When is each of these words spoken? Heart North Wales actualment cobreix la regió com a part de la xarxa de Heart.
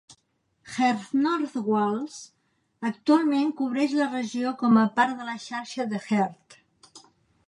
Heart 0.75 1.09
North 1.25 1.57
Wales 1.71 2.15
actualment 2.89 3.51
cobreix 3.59 3.93
la 3.99 4.07
regió 4.15 4.55
com 4.63 4.79
a 4.85 4.87
part 4.97 5.13
de 5.21 5.29
la 5.29 5.37
xarxa 5.45 5.87
de 5.93 6.01
Heart. 6.07 6.59